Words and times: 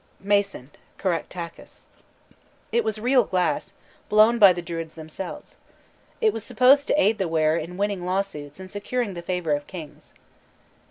MASON: 0.19 0.71
Caractacus. 0.97 1.83
It 2.71 2.83
was 2.83 2.97
real 2.97 3.23
glass, 3.23 3.73
blown 4.09 4.39
by 4.39 4.51
the 4.51 4.61
Druids 4.63 4.95
themselves. 4.95 5.57
It 6.19 6.33
was 6.33 6.43
supposed 6.43 6.87
to 6.87 6.99
aid 6.99 7.19
the 7.19 7.27
wearer 7.27 7.55
in 7.57 7.77
winning 7.77 8.03
lawsuits 8.03 8.59
and 8.59 8.71
securing 8.71 9.13
the 9.13 9.21
favor 9.21 9.51
of 9.53 9.67
kings. 9.67 10.15